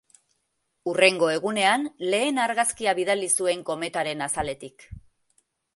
[0.91, 4.93] Hurrengo egunean, lehen argazkia bidali zuen kometaren azaletik.